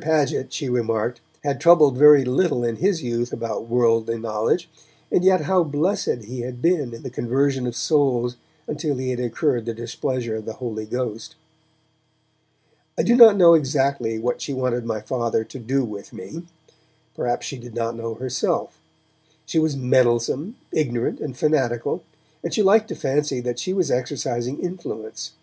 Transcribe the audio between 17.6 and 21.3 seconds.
not know herself; she was meddlesome, ignorant